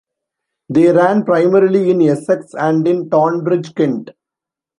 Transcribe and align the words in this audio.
They 0.69 0.91
ran 0.91 1.25
primarily 1.25 1.91
in 1.91 2.01
Essex 2.01 2.55
and 2.55 2.87
in 2.87 3.11
Tonbridge, 3.11 3.75
Kent. 3.75 4.09